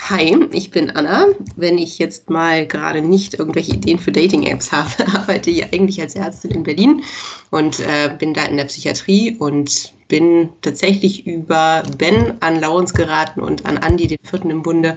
Hi, 0.00 0.48
ich 0.52 0.70
bin 0.70 0.90
Anna. 0.90 1.26
Wenn 1.56 1.76
ich 1.76 1.98
jetzt 1.98 2.30
mal 2.30 2.66
gerade 2.66 3.02
nicht 3.02 3.34
irgendwelche 3.34 3.72
Ideen 3.72 3.98
für 3.98 4.12
Dating-Apps 4.12 4.72
habe, 4.72 4.90
arbeite 5.14 5.50
ich 5.50 5.64
eigentlich 5.64 6.00
als 6.00 6.14
Ärztin 6.14 6.52
in 6.52 6.62
Berlin 6.62 7.02
und 7.50 7.80
äh, 7.80 8.14
bin 8.18 8.32
da 8.32 8.44
in 8.44 8.56
der 8.56 8.64
Psychiatrie 8.64 9.36
und 9.38 9.92
bin 10.08 10.48
tatsächlich 10.62 11.26
über 11.26 11.82
Ben 11.98 12.34
an 12.40 12.60
Laurens 12.60 12.94
geraten 12.94 13.40
und 13.40 13.66
an 13.66 13.78
Andi, 13.78 14.06
den 14.06 14.18
vierten 14.22 14.50
im 14.50 14.62
Bunde. 14.62 14.96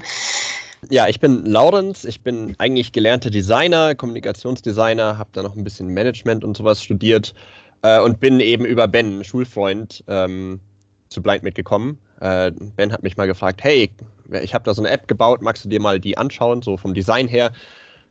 Ja, 0.90 1.08
ich 1.08 1.20
bin 1.20 1.46
Laurens. 1.46 2.06
Ich 2.06 2.22
bin 2.22 2.56
eigentlich 2.58 2.92
gelernter 2.92 3.30
Designer, 3.30 3.96
Kommunikationsdesigner, 3.96 5.18
habe 5.18 5.30
da 5.34 5.44
noch 5.44 5.56
ein 5.56 5.64
bisschen 5.64 5.88
Management 5.88 6.44
und 6.44 6.56
sowas 6.56 6.82
studiert 6.82 7.34
äh, 7.82 8.00
und 8.00 8.20
bin 8.20 8.40
eben 8.40 8.66
über 8.66 8.88
Ben, 8.88 9.24
Schulfreund, 9.24 10.04
ähm, 10.08 10.60
zu 11.10 11.22
Blind 11.22 11.44
mitgekommen. 11.44 12.00
Äh, 12.22 12.52
ben 12.52 12.94
hat 12.94 13.02
mich 13.02 13.18
mal 13.18 13.26
gefragt, 13.26 13.64
hey, 13.64 13.92
ich 14.44 14.54
habe 14.54 14.64
da 14.64 14.74
so 14.74 14.82
eine 14.82 14.92
App 14.92 15.08
gebaut, 15.08 15.42
magst 15.42 15.66
du 15.66 15.70
dir 15.70 15.82
mal 15.82 16.00
die 16.00 16.18
anschauen, 16.18 16.62
so 16.62 16.78
vom 16.78 16.94
Design 16.94 17.28
her? 17.28 17.52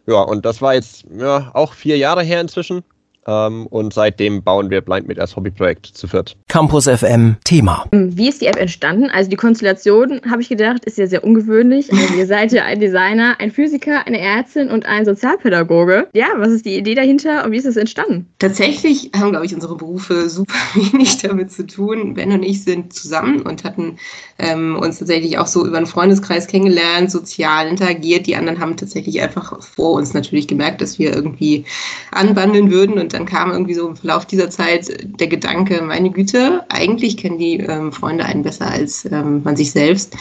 Ja, 0.06 0.22
und 0.22 0.44
das 0.44 0.60
war 0.60 0.74
jetzt 0.74 1.04
ja, 1.16 1.50
auch 1.54 1.72
vier 1.72 1.96
Jahre 1.96 2.22
her 2.22 2.40
inzwischen. 2.40 2.82
Ähm, 3.26 3.66
und 3.66 3.92
seitdem 3.92 4.42
bauen 4.42 4.70
wir 4.70 4.80
Blind 4.80 5.18
als 5.18 5.36
Hobbyprojekt 5.36 5.86
zu 5.86 6.08
viert. 6.08 6.36
Campus 6.48 6.88
FM 6.88 7.36
Thema. 7.44 7.86
Wie 7.92 8.28
ist 8.28 8.40
die 8.40 8.46
App 8.46 8.56
entstanden? 8.56 9.10
Also 9.10 9.30
die 9.30 9.36
Konstellation, 9.36 10.20
habe 10.30 10.42
ich 10.42 10.48
gedacht, 10.48 10.84
ist 10.84 10.98
ja 10.98 11.06
sehr 11.06 11.24
ungewöhnlich. 11.24 11.92
Also 11.92 12.14
ihr 12.14 12.26
seid 12.26 12.52
ja 12.52 12.64
ein 12.64 12.80
Designer, 12.80 13.36
ein 13.38 13.50
Physiker, 13.50 14.06
eine 14.06 14.18
Ärztin 14.18 14.70
und 14.70 14.86
ein 14.86 15.04
Sozialpädagoge. 15.04 16.08
Ja, 16.14 16.28
was 16.36 16.50
ist 16.50 16.64
die 16.64 16.76
Idee 16.76 16.94
dahinter 16.94 17.44
und 17.44 17.52
wie 17.52 17.56
ist 17.56 17.66
es 17.66 17.76
entstanden? 17.76 18.26
Tatsächlich 18.38 19.10
haben, 19.14 19.30
glaube 19.30 19.46
ich, 19.46 19.54
unsere 19.54 19.76
Berufe 19.76 20.28
super 20.28 20.54
wenig 20.74 21.18
damit 21.18 21.52
zu 21.52 21.66
tun. 21.66 22.14
Ben 22.14 22.32
und 22.32 22.42
ich 22.42 22.64
sind 22.64 22.92
zusammen 22.92 23.42
und 23.42 23.64
hatten 23.64 23.98
ähm, 24.38 24.76
uns 24.76 24.98
tatsächlich 24.98 25.38
auch 25.38 25.46
so 25.46 25.66
über 25.66 25.76
einen 25.76 25.86
Freundeskreis 25.86 26.46
kennengelernt, 26.46 27.10
sozial 27.10 27.68
interagiert. 27.68 28.26
Die 28.26 28.36
anderen 28.36 28.60
haben 28.60 28.76
tatsächlich 28.76 29.20
einfach 29.20 29.62
vor 29.62 29.92
uns 29.92 30.14
natürlich 30.14 30.48
gemerkt, 30.48 30.80
dass 30.80 30.98
wir 30.98 31.14
irgendwie 31.14 31.64
anbandeln 32.12 32.70
würden 32.70 32.98
und 32.98 33.09
dann 33.12 33.26
kam 33.26 33.50
irgendwie 33.50 33.74
so 33.74 33.88
im 33.88 33.96
Verlauf 33.96 34.26
dieser 34.26 34.50
Zeit 34.50 34.88
der 35.04 35.26
Gedanke, 35.26 35.82
meine 35.82 36.10
Güte, 36.10 36.64
eigentlich 36.68 37.16
kennen 37.16 37.38
die 37.38 37.58
ähm, 37.58 37.92
Freunde 37.92 38.24
einen 38.24 38.42
besser 38.42 38.70
als 38.70 39.04
ähm, 39.04 39.42
man 39.42 39.56
sich 39.56 39.72
selbst. 39.72 40.16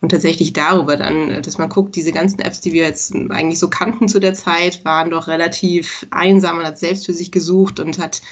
Und 0.00 0.10
tatsächlich 0.10 0.52
darüber 0.52 0.96
dann, 0.96 1.42
dass 1.42 1.58
man 1.58 1.68
guckt, 1.68 1.94
diese 1.94 2.12
ganzen 2.12 2.40
Apps, 2.40 2.60
die 2.60 2.72
wir 2.72 2.84
jetzt 2.84 3.14
eigentlich 3.14 3.58
so 3.58 3.68
kannten 3.68 4.08
zu 4.08 4.18
der 4.18 4.34
Zeit, 4.34 4.84
waren 4.84 5.10
doch 5.10 5.28
relativ 5.28 6.06
einsam. 6.10 6.56
Man 6.56 6.66
hat 6.66 6.78
selbst 6.78 7.06
für 7.06 7.12
sich 7.12 7.30
gesucht 7.30 7.80
und 7.80 7.98
hat 7.98 8.22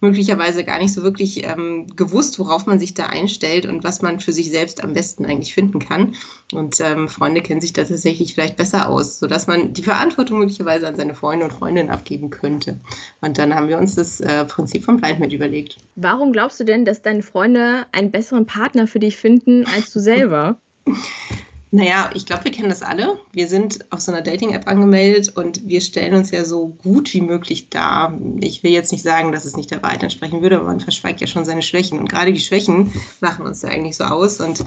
möglicherweise 0.00 0.64
gar 0.64 0.78
nicht 0.78 0.92
so 0.92 1.02
wirklich 1.02 1.44
ähm, 1.44 1.86
gewusst, 1.96 2.38
worauf 2.38 2.66
man 2.66 2.78
sich 2.78 2.94
da 2.94 3.06
einstellt 3.06 3.66
und 3.66 3.82
was 3.84 4.00
man 4.00 4.20
für 4.20 4.32
sich 4.32 4.50
selbst 4.50 4.82
am 4.82 4.92
besten 4.92 5.26
eigentlich 5.26 5.54
finden 5.54 5.80
kann. 5.80 6.14
Und 6.52 6.80
ähm, 6.80 7.08
Freunde 7.08 7.42
kennen 7.42 7.60
sich 7.60 7.72
da 7.72 7.82
tatsächlich 7.82 8.34
vielleicht 8.34 8.56
besser 8.56 8.88
aus, 8.88 9.18
sodass 9.18 9.46
man 9.46 9.72
die 9.72 9.82
Verantwortung 9.82 10.38
möglicherweise 10.38 10.86
an 10.86 10.96
seine 10.96 11.14
Freunde 11.14 11.46
und 11.46 11.52
Freundinnen 11.52 11.90
abgeben 11.90 12.30
könnte. 12.30 12.78
Und 13.20 13.38
dann 13.38 13.54
haben 13.54 13.68
wir 13.68 13.78
uns 13.78 13.96
das 13.96 14.20
äh, 14.20 14.44
Prinzip 14.44 14.84
von 14.84 15.00
Blindmed 15.00 15.32
überlegt. 15.32 15.78
Warum 15.96 16.32
glaubst 16.32 16.60
du 16.60 16.64
denn, 16.64 16.84
dass 16.84 17.02
deine 17.02 17.22
Freunde 17.22 17.86
einen 17.92 18.10
besseren 18.10 18.46
Partner 18.46 18.86
für 18.86 19.00
dich 19.00 19.16
finden 19.16 19.66
als 19.66 19.92
du 19.92 19.98
selber? 19.98 20.56
Naja, 21.70 22.10
ich 22.14 22.24
glaube, 22.24 22.44
wir 22.44 22.52
kennen 22.52 22.70
das 22.70 22.82
alle. 22.82 23.18
Wir 23.32 23.46
sind 23.46 23.84
auf 23.92 24.00
so 24.00 24.10
einer 24.10 24.22
Dating-App 24.22 24.66
angemeldet 24.66 25.36
und 25.36 25.68
wir 25.68 25.82
stellen 25.82 26.14
uns 26.14 26.30
ja 26.30 26.44
so 26.44 26.68
gut 26.68 27.12
wie 27.12 27.20
möglich 27.20 27.68
dar. 27.68 28.18
Ich 28.40 28.62
will 28.62 28.70
jetzt 28.70 28.90
nicht 28.90 29.02
sagen, 29.02 29.32
dass 29.32 29.44
es 29.44 29.54
nicht 29.54 29.70
der 29.70 29.82
Wahrheit 29.82 30.02
entsprechen 30.02 30.40
würde, 30.40 30.56
aber 30.56 30.66
man 30.66 30.80
verschweigt 30.80 31.20
ja 31.20 31.26
schon 31.26 31.44
seine 31.44 31.60
Schwächen. 31.60 31.98
Und 31.98 32.08
gerade 32.08 32.32
die 32.32 32.40
Schwächen 32.40 32.92
machen 33.20 33.44
uns 33.44 33.60
ja 33.60 33.68
eigentlich 33.68 33.96
so 33.96 34.04
aus. 34.04 34.40
Und 34.40 34.64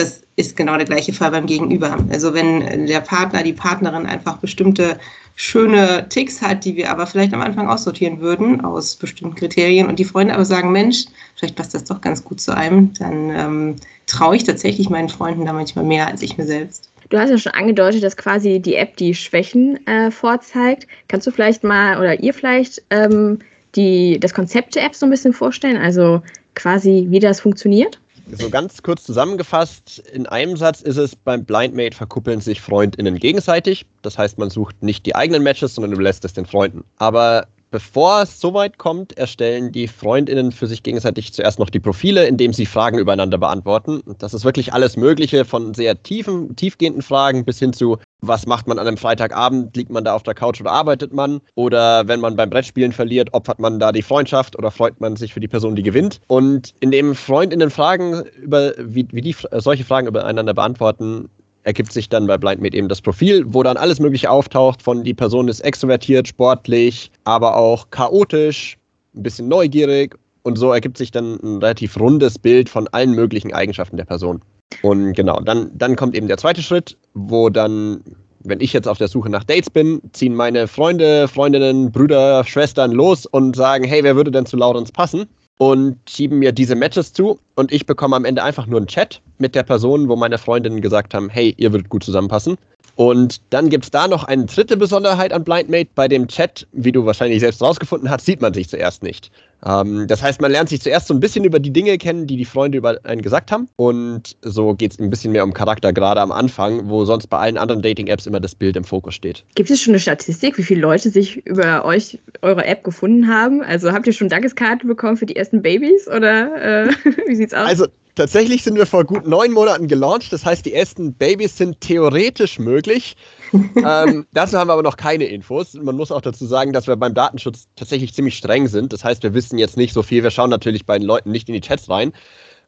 das 0.00 0.22
ist 0.36 0.56
genau 0.56 0.76
der 0.76 0.86
gleiche 0.86 1.12
Fall 1.12 1.30
beim 1.30 1.46
Gegenüber. 1.46 1.98
Also 2.10 2.32
wenn 2.34 2.86
der 2.86 3.00
Partner, 3.00 3.42
die 3.42 3.52
Partnerin 3.52 4.06
einfach 4.06 4.38
bestimmte 4.38 4.98
schöne 5.36 6.06
Ticks 6.08 6.42
hat, 6.42 6.64
die 6.64 6.76
wir 6.76 6.90
aber 6.90 7.06
vielleicht 7.06 7.32
am 7.32 7.40
Anfang 7.40 7.68
aussortieren 7.68 8.20
würden 8.20 8.62
aus 8.62 8.96
bestimmten 8.96 9.34
Kriterien 9.34 9.88
und 9.88 9.98
die 9.98 10.04
Freunde 10.04 10.34
aber 10.34 10.44
sagen, 10.44 10.72
Mensch, 10.72 11.06
vielleicht 11.36 11.56
passt 11.56 11.74
das 11.74 11.84
doch 11.84 12.00
ganz 12.00 12.24
gut 12.24 12.40
zu 12.40 12.54
einem, 12.56 12.92
dann 12.94 13.30
ähm, 13.30 13.76
traue 14.06 14.36
ich 14.36 14.44
tatsächlich 14.44 14.90
meinen 14.90 15.08
Freunden 15.08 15.44
da 15.44 15.52
manchmal 15.52 15.84
mehr 15.84 16.06
als 16.06 16.22
ich 16.22 16.36
mir 16.36 16.44
selbst. 16.44 16.90
Du 17.10 17.18
hast 17.18 17.30
ja 17.30 17.38
schon 17.38 17.52
angedeutet, 17.52 18.02
dass 18.02 18.16
quasi 18.16 18.60
die 18.60 18.76
App 18.76 18.96
die 18.96 19.14
Schwächen 19.14 19.84
äh, 19.86 20.10
vorzeigt. 20.10 20.86
Kannst 21.08 21.26
du 21.26 21.30
vielleicht 21.30 21.64
mal 21.64 21.98
oder 21.98 22.20
ihr 22.20 22.32
vielleicht 22.32 22.82
ähm, 22.90 23.40
die, 23.74 24.18
das 24.20 24.32
Konzept 24.32 24.76
der 24.76 24.84
App 24.84 24.94
so 24.94 25.06
ein 25.06 25.10
bisschen 25.10 25.32
vorstellen? 25.32 25.76
Also 25.76 26.22
quasi, 26.54 27.06
wie 27.10 27.18
das 27.18 27.40
funktioniert? 27.40 27.99
So 28.32 28.50
ganz 28.50 28.82
kurz 28.82 29.04
zusammengefasst, 29.04 29.98
in 30.12 30.26
einem 30.26 30.56
Satz 30.56 30.80
ist 30.80 30.96
es, 30.96 31.16
beim 31.16 31.44
Blindmate 31.44 31.96
verkuppeln 31.96 32.40
sich 32.40 32.60
FreundInnen 32.60 33.16
gegenseitig. 33.16 33.86
Das 34.02 34.18
heißt, 34.18 34.38
man 34.38 34.50
sucht 34.50 34.82
nicht 34.82 35.06
die 35.06 35.14
eigenen 35.14 35.42
Matches, 35.42 35.74
sondern 35.74 35.92
überlässt 35.92 36.24
es 36.24 36.32
den 36.32 36.46
Freunden. 36.46 36.84
Aber 36.98 37.46
Bevor 37.72 38.22
es 38.22 38.40
so 38.40 38.52
weit 38.52 38.78
kommt, 38.78 39.16
erstellen 39.16 39.70
die 39.70 39.86
Freundinnen 39.86 40.50
für 40.50 40.66
sich 40.66 40.82
gegenseitig 40.82 41.32
zuerst 41.32 41.60
noch 41.60 41.70
die 41.70 41.78
Profile, 41.78 42.26
indem 42.26 42.52
sie 42.52 42.66
Fragen 42.66 42.98
übereinander 42.98 43.38
beantworten. 43.38 44.02
Das 44.18 44.34
ist 44.34 44.44
wirklich 44.44 44.72
alles 44.72 44.96
Mögliche, 44.96 45.44
von 45.44 45.72
sehr 45.74 46.02
tiefen, 46.02 46.56
tiefgehenden 46.56 47.02
Fragen 47.02 47.44
bis 47.44 47.60
hin 47.60 47.72
zu, 47.72 47.98
was 48.22 48.46
macht 48.46 48.66
man 48.66 48.78
an 48.78 48.86
einem 48.86 48.96
Freitagabend? 48.96 49.76
Liegt 49.76 49.90
man 49.90 50.04
da 50.04 50.14
auf 50.14 50.22
der 50.22 50.34
Couch 50.34 50.60
oder 50.60 50.72
arbeitet 50.72 51.12
man? 51.12 51.40
Oder 51.54 52.06
wenn 52.08 52.20
man 52.20 52.36
beim 52.36 52.50
Brettspielen 52.50 52.92
verliert, 52.92 53.32
opfert 53.32 53.58
man 53.58 53.78
da 53.78 53.92
die 53.92 54.02
Freundschaft 54.02 54.56
oder 54.58 54.70
freut 54.70 55.00
man 55.00 55.16
sich 55.16 55.32
für 55.32 55.40
die 55.40 55.48
Person, 55.48 55.76
die 55.76 55.82
gewinnt? 55.82 56.20
Und 56.28 56.74
indem 56.80 57.14
Freundinnen 57.14 57.70
Fragen 57.70 58.24
über, 58.42 58.72
wie, 58.78 59.06
wie 59.12 59.22
die 59.22 59.34
solche 59.52 59.84
Fragen 59.84 60.06
übereinander 60.06 60.54
beantworten, 60.54 61.28
ergibt 61.62 61.92
sich 61.92 62.08
dann 62.08 62.26
bei 62.26 62.38
BlindMate 62.38 62.76
eben 62.76 62.88
das 62.88 63.00
Profil, 63.00 63.44
wo 63.46 63.62
dann 63.62 63.76
alles 63.76 64.00
Mögliche 64.00 64.30
auftaucht, 64.30 64.82
von 64.82 65.04
die 65.04 65.14
Person 65.14 65.48
ist 65.48 65.60
extrovertiert, 65.60 66.28
sportlich, 66.28 67.10
aber 67.24 67.56
auch 67.56 67.90
chaotisch, 67.90 68.78
ein 69.14 69.22
bisschen 69.22 69.48
neugierig 69.48 70.16
und 70.42 70.56
so 70.56 70.72
ergibt 70.72 70.98
sich 70.98 71.10
dann 71.10 71.38
ein 71.42 71.58
relativ 71.58 71.98
rundes 71.98 72.38
Bild 72.38 72.68
von 72.68 72.88
allen 72.88 73.12
möglichen 73.12 73.52
Eigenschaften 73.52 73.96
der 73.96 74.04
Person. 74.04 74.40
Und 74.82 75.12
genau, 75.14 75.40
dann, 75.40 75.70
dann 75.74 75.96
kommt 75.96 76.14
eben 76.14 76.28
der 76.28 76.38
zweite 76.38 76.62
Schritt, 76.62 76.96
wo 77.14 77.50
dann, 77.50 78.02
wenn 78.44 78.60
ich 78.60 78.72
jetzt 78.72 78.88
auf 78.88 78.98
der 78.98 79.08
Suche 79.08 79.28
nach 79.28 79.44
Dates 79.44 79.70
bin, 79.70 80.00
ziehen 80.12 80.34
meine 80.34 80.68
Freunde, 80.68 81.28
Freundinnen, 81.28 81.92
Brüder, 81.92 82.44
Schwestern 82.44 82.92
los 82.92 83.26
und 83.26 83.56
sagen, 83.56 83.84
hey, 83.84 84.02
wer 84.02 84.16
würde 84.16 84.30
denn 84.30 84.46
zu 84.46 84.56
Laurens 84.56 84.92
passen? 84.92 85.26
Und 85.58 85.98
schieben 86.08 86.38
mir 86.38 86.52
diese 86.52 86.74
Matches 86.74 87.12
zu 87.12 87.38
und 87.54 87.70
ich 87.70 87.84
bekomme 87.84 88.16
am 88.16 88.24
Ende 88.24 88.42
einfach 88.42 88.66
nur 88.66 88.78
einen 88.78 88.86
Chat 88.86 89.20
mit 89.36 89.54
der 89.54 89.62
Person, 89.62 90.08
wo 90.08 90.16
meine 90.16 90.38
Freundinnen 90.38 90.80
gesagt 90.80 91.12
haben, 91.12 91.28
hey, 91.28 91.54
ihr 91.58 91.70
würdet 91.70 91.90
gut 91.90 92.02
zusammenpassen. 92.02 92.56
Und 92.96 93.42
dann 93.50 93.68
gibt 93.68 93.84
es 93.84 93.90
da 93.90 94.08
noch 94.08 94.24
eine 94.24 94.46
dritte 94.46 94.76
Besonderheit 94.76 95.32
an 95.32 95.44
BlindMate. 95.44 95.90
Bei 95.94 96.08
dem 96.08 96.28
Chat, 96.28 96.66
wie 96.72 96.92
du 96.92 97.04
wahrscheinlich 97.04 97.40
selbst 97.40 97.62
rausgefunden 97.62 98.08
hast, 98.08 98.24
sieht 98.24 98.40
man 98.40 98.54
sich 98.54 98.68
zuerst 98.68 99.02
nicht. 99.02 99.30
Ähm, 99.66 100.06
das 100.06 100.22
heißt, 100.22 100.40
man 100.40 100.50
lernt 100.50 100.68
sich 100.68 100.80
zuerst 100.80 101.06
so 101.06 101.14
ein 101.14 101.20
bisschen 101.20 101.44
über 101.44 101.58
die 101.58 101.72
Dinge 101.72 101.98
kennen, 101.98 102.26
die 102.26 102.36
die 102.36 102.44
Freunde 102.44 102.78
über 102.78 102.98
einen 103.04 103.22
gesagt 103.22 103.52
haben. 103.52 103.68
Und 103.76 104.36
so 104.42 104.74
geht 104.74 104.92
es 104.92 104.98
ein 104.98 105.10
bisschen 105.10 105.32
mehr 105.32 105.44
um 105.44 105.52
Charakter, 105.52 105.92
gerade 105.92 106.20
am 106.20 106.32
Anfang, 106.32 106.88
wo 106.88 107.04
sonst 107.04 107.28
bei 107.28 107.38
allen 107.38 107.58
anderen 107.58 107.82
Dating-Apps 107.82 108.26
immer 108.26 108.40
das 108.40 108.54
Bild 108.54 108.76
im 108.76 108.84
Fokus 108.84 109.14
steht. 109.14 109.44
Gibt 109.54 109.70
es 109.70 109.80
schon 109.80 109.92
eine 109.92 110.00
Statistik, 110.00 110.58
wie 110.58 110.62
viele 110.62 110.80
Leute 110.80 111.10
sich 111.10 111.46
über 111.46 111.84
euch, 111.84 112.18
eure 112.42 112.64
App 112.64 112.84
gefunden 112.84 113.28
haben? 113.28 113.62
Also 113.62 113.92
habt 113.92 114.06
ihr 114.06 114.12
schon 114.12 114.28
Dankeskarte 114.28 114.86
bekommen 114.86 115.16
für 115.16 115.26
die 115.26 115.36
ersten 115.36 115.62
Babys 115.62 116.08
oder 116.08 116.86
äh, 116.86 116.90
wie 117.26 117.34
sieht's 117.34 117.54
aus? 117.54 117.66
Also 117.66 117.86
Tatsächlich 118.20 118.62
sind 118.62 118.76
wir 118.76 118.84
vor 118.84 119.04
gut 119.04 119.26
neun 119.26 119.50
Monaten 119.50 119.88
gelauncht. 119.88 120.30
Das 120.30 120.44
heißt, 120.44 120.66
die 120.66 120.74
ersten 120.74 121.14
Babys 121.14 121.56
sind 121.56 121.80
theoretisch 121.80 122.58
möglich. 122.58 123.16
ähm, 123.52 124.26
dazu 124.34 124.58
haben 124.58 124.68
wir 124.68 124.74
aber 124.74 124.82
noch 124.82 124.98
keine 124.98 125.24
Infos. 125.24 125.72
Man 125.72 125.96
muss 125.96 126.12
auch 126.12 126.20
dazu 126.20 126.44
sagen, 126.44 126.74
dass 126.74 126.86
wir 126.86 126.96
beim 126.96 127.14
Datenschutz 127.14 127.66
tatsächlich 127.76 128.12
ziemlich 128.12 128.36
streng 128.36 128.68
sind. 128.68 128.92
Das 128.92 129.04
heißt, 129.04 129.22
wir 129.22 129.32
wissen 129.32 129.58
jetzt 129.58 129.78
nicht 129.78 129.94
so 129.94 130.02
viel. 130.02 130.22
Wir 130.22 130.30
schauen 130.30 130.50
natürlich 130.50 130.84
bei 130.84 130.98
den 130.98 131.06
Leuten 131.06 131.30
nicht 131.30 131.48
in 131.48 131.54
die 131.54 131.62
Chats 131.62 131.88
rein. 131.88 132.12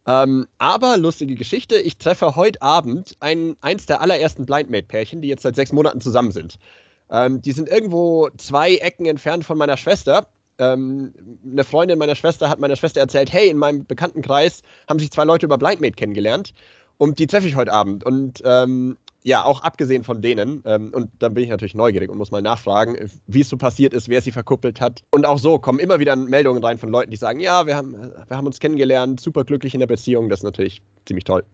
Ähm, 0.07 0.47
aber 0.57 0.97
lustige 0.97 1.35
Geschichte, 1.35 1.77
ich 1.77 1.99
treffe 1.99 2.35
heute 2.35 2.63
Abend 2.63 3.15
ein, 3.21 3.57
eins 3.61 3.85
der 3.85 4.01
allerersten 4.01 4.47
Blindmate-Pärchen, 4.47 5.21
die 5.21 5.29
jetzt 5.29 5.43
seit 5.43 5.57
sechs 5.57 5.71
Monaten 5.71 6.01
zusammen 6.01 6.33
sind. 6.33 6.59
Ähm, 7.11 7.43
die 7.43 7.53
sind 7.53 7.69
irgendwo 7.69 8.31
zwei 8.39 8.77
Ecken 8.77 9.05
entfernt 9.05 9.45
von 9.45 9.59
meiner 9.59 9.77
Schwester 9.77 10.29
ähm, 10.59 11.13
eine 11.45 11.65
Freundin 11.65 11.99
meiner 11.99 12.15
Schwester 12.15 12.49
hat 12.49 12.61
meiner 12.61 12.77
Schwester 12.77 13.01
erzählt, 13.01 13.33
hey, 13.33 13.49
in 13.49 13.59
meinem 13.59 13.85
Bekanntenkreis 13.85 14.63
haben 14.89 14.99
sich 14.99 15.11
zwei 15.11 15.25
Leute 15.25 15.47
über 15.47 15.59
Blindmate 15.59 15.95
kennengelernt 15.95 16.53
und 16.99 17.19
die 17.19 17.27
treffe 17.27 17.49
ich 17.49 17.57
heute 17.57 17.73
Abend. 17.73 18.05
Und 18.05 18.43
ähm, 18.45 18.97
ja, 19.25 19.45
auch 19.45 19.63
abgesehen 19.63 20.05
von 20.05 20.21
denen, 20.21 20.63
ähm, 20.67 20.93
und 20.95 21.11
dann 21.21 21.35
bin 21.35 21.45
ich 21.45 21.51
natürlich 21.51 21.75
neugierig 21.75 22.11
und 22.11 22.19
muss 22.19 22.31
mal 22.31 22.43
nachfragen, 22.43 23.11
wie 23.27 23.41
es 23.41 23.49
so 23.49 23.57
passiert 23.57 23.95
ist, 23.95 24.09
wer 24.09 24.21
sie 24.21 24.33
verkuppelt 24.33 24.81
hat. 24.81 25.05
Und 25.13 25.27
auch 25.27 25.39
so 25.39 25.59
kommen 25.59 25.79
immer 25.79 26.01
wieder 26.01 26.17
Meldungen 26.17 26.63
rein 26.63 26.79
von 26.79 26.89
Leuten, 26.89 27.11
die 27.11 27.17
sagen, 27.17 27.41
ja, 27.41 27.67
wir 27.67 27.77
haben, 27.77 27.93
wir 27.93 28.37
haben 28.37 28.47
uns 28.47 28.59
kennengelernt, 28.59 29.21
super 29.21 29.45
glücklich 29.45 29.75
in 29.75 29.81
der 29.81 29.87
Beziehung, 29.87 30.29
das 30.29 30.41
ist 30.41 30.45
natürlich 30.45 30.83
ziemlich 31.07 31.25
toll. 31.25 31.45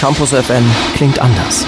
Campus 0.00 0.30
FM 0.30 0.64
klingt 0.94 1.18
anders. 1.18 1.66